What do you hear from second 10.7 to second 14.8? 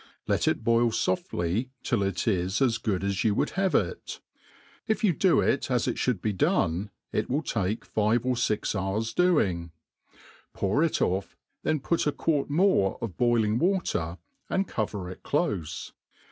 it off, then put a quart more of boiling water, and